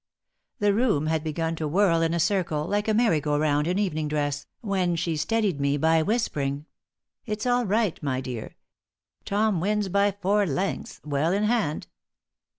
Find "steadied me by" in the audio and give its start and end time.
5.15-6.01